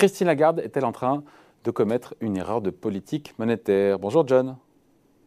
[0.00, 1.22] Christine Lagarde est-elle en train
[1.62, 3.98] de commettre une erreur de politique monétaire?
[3.98, 4.56] Bonjour John.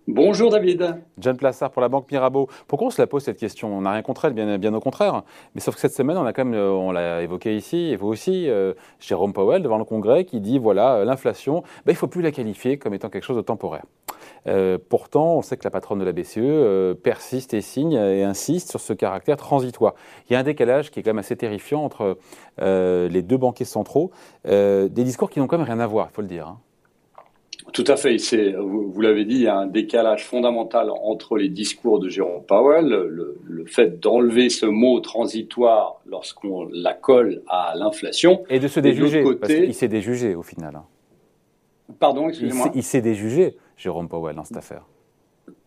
[0.07, 0.95] Bonjour David.
[1.19, 2.49] John Plassard pour la Banque Mirabeau.
[2.67, 3.71] Pourquoi on se la pose cette question?
[3.71, 5.21] On n'a rien contre elle, bien, bien, au contraire.
[5.53, 8.07] Mais sauf que cette semaine, on a quand même, on l'a évoqué ici, et vous
[8.07, 11.97] aussi, euh, Jérôme Powell devant le Congrès, qui dit voilà, euh, l'inflation, ben, il ne
[11.97, 13.85] faut plus la qualifier comme étant quelque chose de temporaire.
[14.89, 18.79] Pourtant, on sait que la patronne de la BCE persiste et signe et insiste sur
[18.79, 19.93] ce caractère transitoire.
[20.29, 22.17] Il y a un décalage qui est quand même assez terrifiant entre
[22.59, 24.11] les deux banquiers centraux,
[24.45, 26.47] des discours qui n'ont quand même rien à voir, il faut le dire.
[26.47, 26.59] Hein.
[27.71, 28.17] Tout à fait.
[28.17, 32.43] C'est, vous, l'avez dit, il y a un décalage fondamental entre les discours de Jérôme
[32.43, 38.43] Powell, le, fait d'enlever ce mot transitoire lorsqu'on la colle à l'inflation.
[38.49, 40.75] Et de se déjuger, côté, parce qu'il s'est déjugé au final.
[40.75, 40.83] Hein.
[41.99, 42.71] Pardon, excusez-moi.
[42.75, 44.85] Il s'est déjugé, Jérôme Powell, dans cette affaire.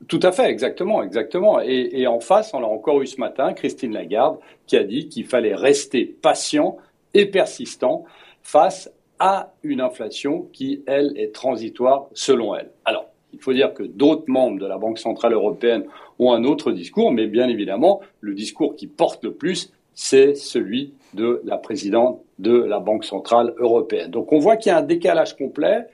[0.09, 1.61] Tout à fait, exactement, exactement.
[1.61, 5.09] Et, et en face, on l'a encore eu ce matin, Christine Lagarde, qui a dit
[5.09, 6.79] qu'il fallait rester patient
[7.15, 8.05] et persistant
[8.43, 12.71] face à une inflation qui, elle, est transitoire selon elle.
[12.85, 15.85] Alors, il faut dire que d'autres membres de la Banque centrale européenne
[16.19, 20.95] ont un autre discours, mais bien évidemment, le discours qui porte le plus, c'est celui
[21.15, 24.11] de la présidente de la Banque centrale européenne.
[24.11, 25.87] Donc on voit qu'il y a un décalage complet,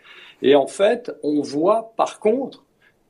[0.42, 2.64] et en fait, on voit par contre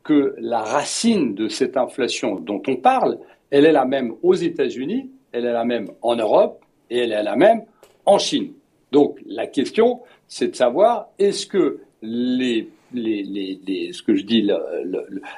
[0.05, 3.19] que la racine de cette inflation dont on parle,
[3.51, 7.23] elle est la même aux États-Unis, elle est la même en Europe, et elle est
[7.23, 7.63] la même
[8.05, 8.53] en Chine.
[8.91, 14.49] Donc la question, c'est de savoir est-ce que les, ce que je dis,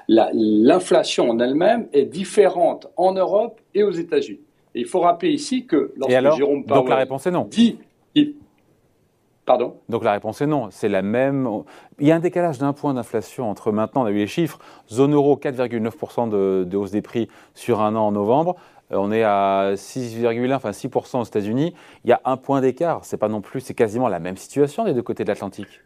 [0.08, 4.40] l'inflation en elle-même est différente en Europe et aux États-Unis.
[4.74, 7.44] Et il faut rappeler ici que lorsque Jérôme Powell donc la réponse est non.
[7.48, 7.78] dit,
[9.46, 10.68] Pardon Donc la réponse est non.
[10.70, 11.48] C'est la même.
[11.98, 14.58] Il y a un décalage d'un point d'inflation entre maintenant, on a eu les chiffres,
[14.90, 18.56] zone euro 4,9% de, de, hausse des prix sur un an en novembre,
[18.92, 21.74] euh, on est à 6,1, enfin 6% aux États-Unis.
[22.04, 23.04] Il y a un point d'écart.
[23.04, 25.80] C'est pas non plus, c'est quasiment la même situation des deux côtés de l'Atlantique.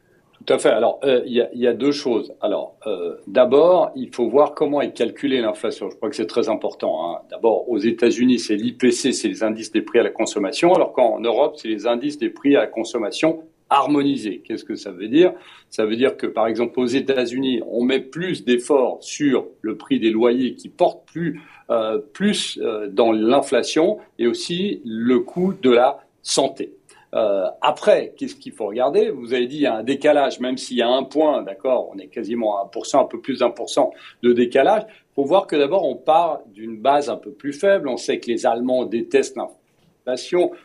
[0.47, 0.71] Tout à fait.
[0.71, 2.33] Alors, euh, il, y a, deux choses.
[2.41, 5.91] Alors, euh, d'abord, il faut voir comment est calculée l'inflation.
[5.91, 7.13] Je crois que c'est très important.
[7.13, 7.19] Hein.
[7.29, 11.19] D'abord, aux États-Unis, c'est l'IPC, c'est les indices des prix à la consommation, alors qu'en
[11.21, 14.43] Europe, c'est les indices des prix à la consommation harmonisés.
[14.45, 15.33] Qu'est-ce que ça veut dire?
[15.71, 20.01] Ça veut dire que, par exemple, aux États-Unis, on met plus d'efforts sur le prix
[20.01, 21.41] des loyers qui porte plus
[21.71, 26.73] euh, plus euh, dans l'inflation et aussi le coût de la santé.
[27.15, 29.11] Euh, après, qu'est-ce qu'il faut regarder?
[29.11, 31.91] Vous avez dit il y a un décalage, même s'il y a un point, d'accord,
[31.95, 33.93] on est quasiment à 1%, un peu plus d'un pour cent
[34.23, 34.85] de décalage.
[34.89, 37.87] Il faut voir que d'abord on part d'une base un peu plus faible.
[37.87, 39.68] On sait que les Allemands détestent l'inflation.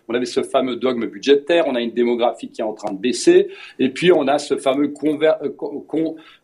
[0.08, 3.00] On avait ce fameux dogme budgétaire, on a une démographie qui est en train de
[3.00, 3.50] baisser,
[3.80, 5.32] et puis on a ce fameux conver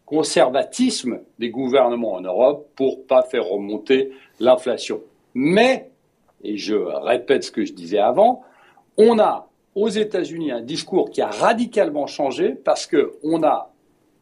[0.06, 5.02] conservatisme des gouvernements en Europe pour pas faire remonter l'inflation.
[5.36, 5.92] Mais,
[6.44, 8.44] et je répète ce que je disais avant,
[8.98, 13.72] on a aux États-Unis un discours qui a radicalement changé parce qu'on a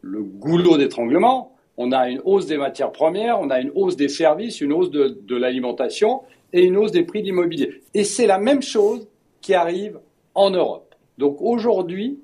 [0.02, 4.10] le goulot d'étranglement, on a une hausse des matières premières, on a une hausse des
[4.10, 7.82] services, une hausse de, l'alimentation et une hausse des prix de l'immobilier.
[7.94, 9.08] Et c'est la même chose
[9.42, 10.00] qui arrive
[10.34, 10.96] en Europe.
[11.18, 12.20] Donc aujourd'hui,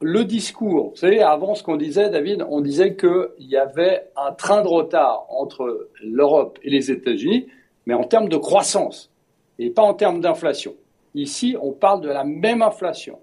[0.00, 4.32] le discours, vous savez, avant ce qu'on disait, David, on disait qu'il y avait un
[4.32, 7.48] train de retard entre l'Europe et les États-Unis,
[7.86, 9.10] mais en termes de croissance
[9.58, 10.74] et pas en termes d'inflation.
[11.14, 13.18] Ici, on parle de la même inflation,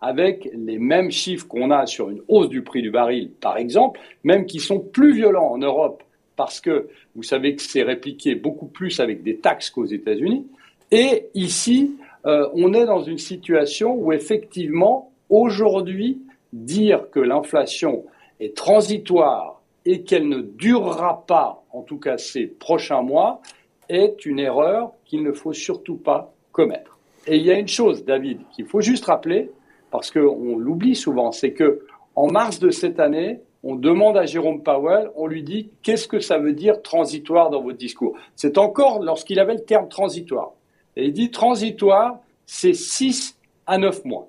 [0.00, 4.00] avec les mêmes chiffres qu'on a sur une hausse du prix du baril, par exemple,
[4.24, 6.02] même qui sont plus violents en Europe,
[6.36, 10.46] parce que vous savez que c'est répliqué beaucoup plus avec des taxes qu'aux États-Unis.
[10.90, 11.96] Et ici,
[12.26, 16.20] euh, on est dans une situation où effectivement, Aujourd'hui,
[16.52, 18.04] dire que l'inflation
[18.40, 23.40] est transitoire et qu'elle ne durera pas, en tout cas ces prochains mois,
[23.88, 26.98] est une erreur qu'il ne faut surtout pas commettre.
[27.28, 29.50] Et il y a une chose, David, qu'il faut juste rappeler,
[29.90, 31.82] parce qu'on l'oublie souvent, c'est que
[32.16, 36.20] en mars de cette année, on demande à Jérôme Powell, on lui dit qu'est-ce que
[36.20, 38.16] ça veut dire transitoire dans votre discours?
[38.36, 40.52] C'est encore lorsqu'il avait le terme transitoire.
[40.96, 44.28] Et il dit transitoire, c'est 6 à 9 mois.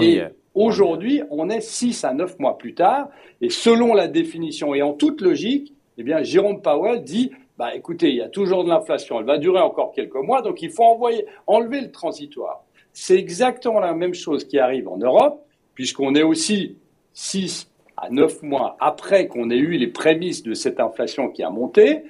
[0.00, 0.22] et
[0.54, 3.08] aujourd'hui, on est 6 à 9 mois plus tard,
[3.40, 8.10] et selon la définition et en toute logique, eh bien, Jérôme Powell dit, bah, écoutez,
[8.10, 10.84] il y a toujours de l'inflation, elle va durer encore quelques mois, donc il faut
[10.84, 12.64] envoyer, enlever le transitoire.
[12.92, 15.44] C'est exactement la même chose qui arrive en Europe,
[15.74, 16.76] puisqu'on est aussi
[17.14, 21.50] 6 à 9 mois après qu'on ait eu les prémices de cette inflation qui a
[21.50, 22.04] monté,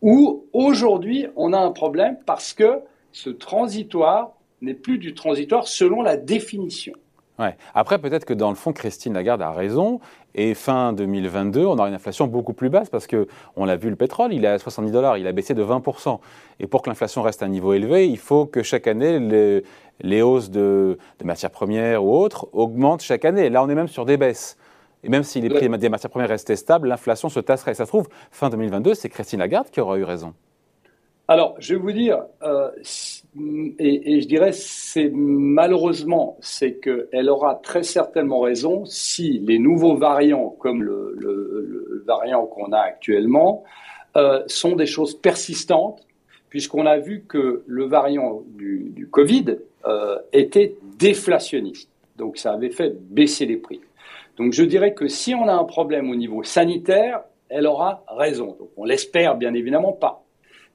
[0.00, 2.80] où aujourd'hui, on a un problème parce que
[3.12, 6.94] ce transitoire n'est plus du transitoire selon la définition.
[7.38, 7.56] Ouais.
[7.74, 10.00] Après, peut-être que dans le fond, Christine Lagarde a raison.
[10.34, 13.26] Et fin 2022, on aura une inflation beaucoup plus basse parce que
[13.56, 16.18] on l'a vu, le pétrole, il est à 70 dollars, il a baissé de 20%.
[16.60, 19.64] Et pour que l'inflation reste à un niveau élevé, il faut que chaque année, les,
[20.00, 23.50] les hausses de, de, matières premières ou autres augmentent chaque année.
[23.50, 24.56] Là, on est même sur des baisses.
[25.04, 27.74] Et même si les prix des matières premières restaient stables, l'inflation se tasserait.
[27.74, 30.32] Ça se trouve, fin 2022, c'est Christine Lagarde qui aura eu raison.
[31.28, 32.70] Alors, je vais vous dire, euh,
[33.78, 40.50] et, je dirais, c'est malheureusement, c'est qu'elle aura très certainement raison si les nouveaux variants,
[40.58, 43.62] comme le, variant qu'on a actuellement,
[44.16, 46.04] euh, sont des choses persistantes,
[46.48, 51.88] puisqu'on a vu que le variant du, Covid euh, était déflationniste.
[52.16, 53.80] Donc, ça avait fait baisser les prix.
[54.36, 58.56] Donc, je dirais que si on a un problème au niveau sanitaire, elle aura raison.
[58.58, 60.22] Donc, on l'espère bien évidemment pas.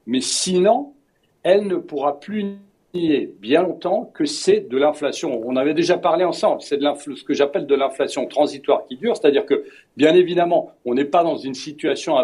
[0.08, 0.94] Mais sinon,
[1.42, 2.56] elle ne pourra plus
[2.94, 5.40] nier bien longtemps que c'est de l'inflation.
[5.44, 9.44] On avait déjà parlé ensemble, c'est ce que j'appelle de l'inflation transitoire qui dure, c'est-à-dire
[9.44, 9.64] que,
[9.98, 12.16] bien évidemment, on n'est pas dans une situation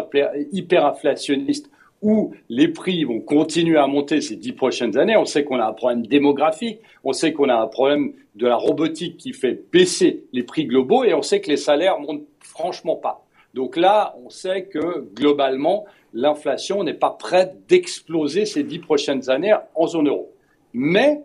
[0.51, 1.69] hyperinflationniste
[2.01, 5.15] où les prix vont continuer à monter ces dix prochaines années.
[5.15, 8.55] On sait qu'on a un problème démographique, on sait qu'on a un problème de la
[8.55, 12.95] robotique qui fait baisser les prix globaux et on sait que les salaires montent franchement
[12.95, 13.24] pas.
[13.55, 19.55] Donc là, on sait que globalement, l'inflation n'est pas prête d'exploser ces dix prochaines années
[19.75, 20.33] en zone euro.
[20.73, 21.21] Mais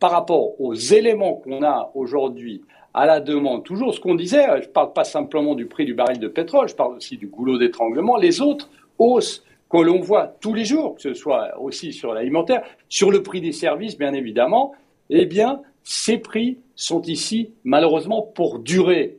[0.00, 2.62] par rapport aux éléments qu'on a aujourd'hui
[2.94, 5.92] à la demande, toujours ce qu'on disait, je ne parle pas simplement du prix du
[5.92, 10.28] baril de pétrole, je parle aussi du goulot d'étranglement, les autres hausses que l'on voit
[10.40, 14.14] tous les jours, que ce soit aussi sur l'alimentaire, sur le prix des services, bien
[14.14, 14.72] évidemment,
[15.10, 19.17] eh bien, ces prix sont ici, malheureusement, pour durer.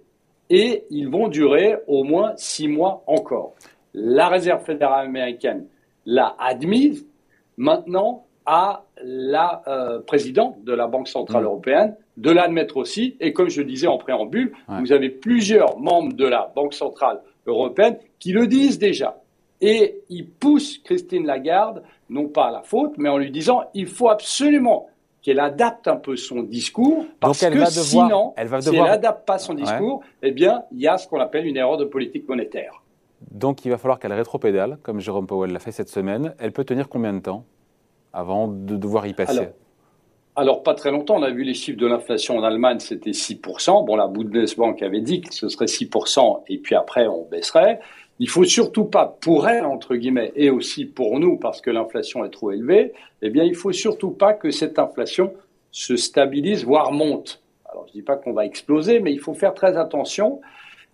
[0.50, 3.56] Et ils vont durer au moins six mois encore
[3.94, 5.66] la Réserve fédérale américaine
[6.06, 7.06] l'a admise.
[7.58, 11.46] Maintenant, à la euh, présidente de la Banque centrale mm.
[11.46, 13.16] européenne de l'admettre aussi.
[13.20, 17.98] Et comme je disais en préambule, vous avez plusieurs membres de la Banque centrale européenne
[18.18, 19.22] qui le disent déjà.
[19.62, 23.86] Et ils poussent Christine Lagarde, non pas à la faute, mais en lui disant il
[23.86, 24.88] faut absolument
[25.22, 30.02] qu'elle adapte un peu son discours, parce que sinon, si elle n'adapte pas son discours,
[30.22, 32.82] eh bien, il y a ce qu'on appelle une erreur de politique monétaire.
[33.32, 36.34] Donc il va falloir qu'elle rétropédale, comme Jérôme Powell l'a fait cette semaine.
[36.40, 37.44] Elle peut tenir combien de temps
[38.14, 39.38] avant de devoir y passer?
[39.38, 39.52] Alors,
[40.64, 41.18] pas très longtemps.
[41.18, 43.86] On a vu les chiffres de l'inflation en Allemagne, c'était 6%.
[43.86, 47.80] Bon, la Bundesbank avait dit que ce serait 6%, et puis après, on baisserait.
[48.20, 52.26] Il faut surtout pas, pour elle, entre guillemets, et aussi pour nous, parce que l'inflation
[52.26, 55.34] est trop élevée, eh bien, il faut surtout pas que cette inflation
[55.72, 57.42] se stabilise, voire monte.
[57.72, 60.42] Alors, je dis pas qu'on va exploser, mais il faut faire très attention.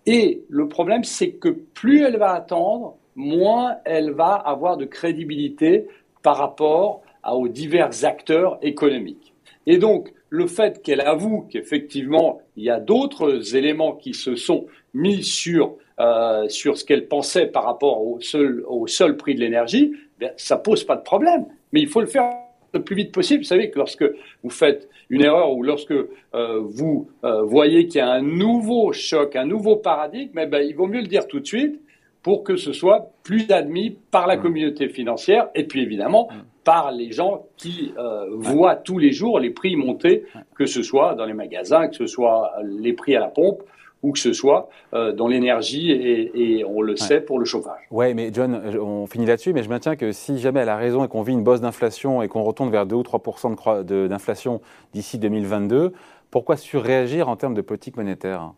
[0.04, 5.88] Et le problème, c'est que plus elle va attendre, moins elle va avoir de crédibilité
[6.22, 9.32] par rapport aux divers acteurs économiques.
[9.66, 14.66] Et donc, le fait qu'elle avoue qu'effectivement, il y a d'autres éléments qui se sont
[14.94, 19.40] mis sur, euh, sur ce qu'elle pensait par rapport au seul, au seul prix de
[19.40, 21.46] l'énergie, ben, ça pose pas de problème.
[21.72, 22.30] Mais il faut le faire
[22.74, 23.42] le plus vite possible.
[23.42, 24.04] Vous savez que lorsque
[24.42, 28.92] vous faites une erreur ou lorsque euh, vous euh, voyez qu'il y a un nouveau
[28.92, 31.80] choc, un nouveau paradigme, eh ben, il vaut mieux le dire tout de suite
[32.26, 34.42] pour que ce soit plus admis par la mmh.
[34.42, 36.34] communauté financière et puis évidemment mmh.
[36.64, 40.24] par les gens qui euh, voient tous les jours les prix monter,
[40.56, 43.62] que ce soit dans les magasins, que ce soit les prix à la pompe
[44.02, 47.86] ou que ce soit euh, dans l'énergie et, on le sait pour le chauffage.
[47.92, 51.04] Oui, mais John, on finit là-dessus, mais je maintiens que si jamais elle a raison
[51.04, 54.60] et qu'on vit une bosse d'inflation et qu'on retourne vers 2 ou 3% d'inflation
[54.92, 55.92] d'ici 2022,
[56.32, 58.50] pourquoi surréagir en termes de politique monétaire?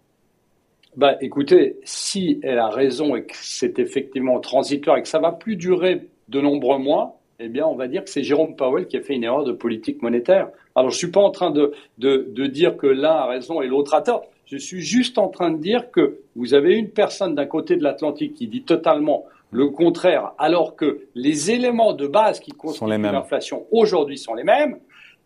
[0.98, 5.30] Bah, écoutez, si elle a raison et que c'est effectivement transitoire et que ça va
[5.30, 8.96] plus durer de nombreux mois, eh bien, on va dire que c'est Jérôme Powell qui
[8.96, 10.48] a fait une erreur de politique monétaire.
[10.74, 13.68] Alors, je suis pas en train de, de, de dire que l'un a raison et
[13.68, 14.24] l'autre a tort.
[14.46, 17.84] Je suis juste en train de dire que vous avez une personne d'un côté de
[17.84, 23.66] l'Atlantique qui dit totalement le contraire, alors que les éléments de base qui constituent l'inflation
[23.70, 24.78] aujourd'hui sont les mêmes.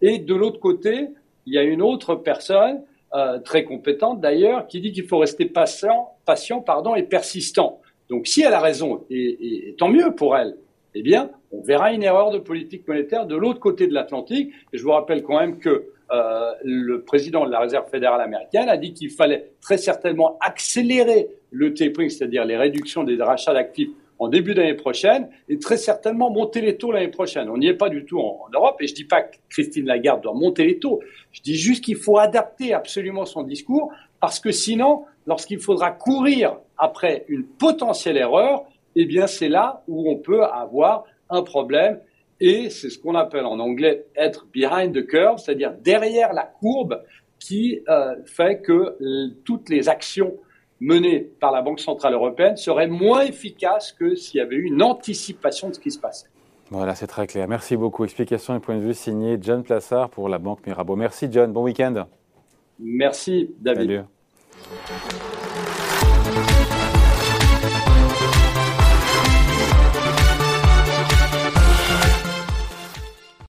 [0.03, 1.09] Et de l'autre côté,
[1.47, 2.83] il y a une autre personne,
[3.15, 7.81] euh, très compétente d'ailleurs, qui dit qu'il faut rester patient, patient pardon, et persistant.
[8.09, 10.57] Donc si elle a raison, et, tant mieux pour elle,
[10.95, 14.53] eh bien, on verra une erreur de politique monétaire de l'autre côté de l'Atlantique.
[14.73, 18.69] Et je vous rappelle quand même que euh, le président de la Réserve fédérale américaine
[18.69, 23.91] a dit qu'il fallait très certainement accélérer le tapering, c'est-à-dire les réductions des rachats d'actifs
[24.23, 27.51] en début d'année prochaine, et très certainement monter les taux l'année prochaine.
[27.51, 29.85] On n'y est pas du tout en, Europe, et je ne dis pas que Christine
[29.85, 31.01] Lagarde doit monter les taux.
[31.33, 36.57] Je dis juste qu'il faut adapter absolument son discours, parce que sinon, lorsqu'il faudra courir
[36.79, 38.65] après une potentielle erreur,
[38.95, 41.99] eh bien c'est là où on peut avoir un problème
[42.39, 47.03] et c'est ce qu'on appelle en anglais être behind the curve, c'est-à-dire derrière la courbe
[47.41, 48.97] qui euh, fait que
[49.45, 50.35] toutes les actions
[50.83, 54.83] menées par la Banque Centrale Européenne seraient moins efficaces que s'il y avait eu une
[54.83, 56.27] anticipation de ce qui se passait.
[56.71, 57.47] Voilà, c'est très clair.
[57.49, 58.05] Merci beaucoup.
[58.05, 60.97] Explication et point de vue signé John Plassard pour la Banque Mirabeau.
[60.97, 62.07] Merci John, bon week-end.
[62.79, 64.07] Merci David.
[64.57, 65.32] Salut.